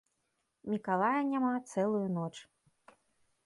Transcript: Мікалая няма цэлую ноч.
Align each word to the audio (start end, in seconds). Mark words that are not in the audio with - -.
Мікалая 0.73 1.21
няма 1.33 1.53
цэлую 1.71 2.03
ноч. 2.17 2.33